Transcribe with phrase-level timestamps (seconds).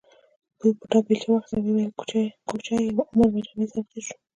[0.77, 1.89] بوډا بېلچه واخیسته او وویل
[2.47, 4.15] کوچی یم عمر مې رمې سره تېر شو.